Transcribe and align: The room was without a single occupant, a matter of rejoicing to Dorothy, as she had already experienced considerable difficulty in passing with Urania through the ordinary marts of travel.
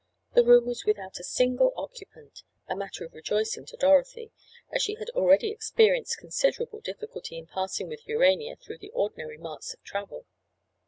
The 0.33 0.43
room 0.43 0.65
was 0.65 0.83
without 0.83 1.19
a 1.19 1.23
single 1.23 1.73
occupant, 1.75 2.41
a 2.67 2.75
matter 2.75 3.05
of 3.05 3.13
rejoicing 3.13 3.67
to 3.67 3.77
Dorothy, 3.77 4.31
as 4.71 4.81
she 4.81 4.95
had 4.95 5.11
already 5.11 5.51
experienced 5.51 6.17
considerable 6.17 6.81
difficulty 6.81 7.37
in 7.37 7.45
passing 7.45 7.87
with 7.87 8.07
Urania 8.07 8.55
through 8.55 8.79
the 8.79 8.89
ordinary 8.95 9.37
marts 9.37 9.75
of 9.75 9.83
travel. 9.83 10.25